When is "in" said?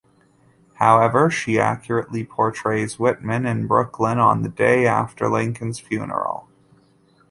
3.45-3.67